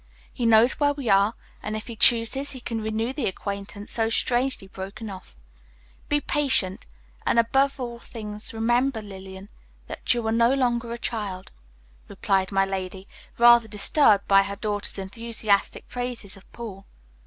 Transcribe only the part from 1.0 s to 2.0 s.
are, and if he